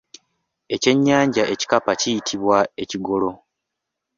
[0.75, 3.29] Ekyennyanja ekikapa kiyitibwa Ekigolo.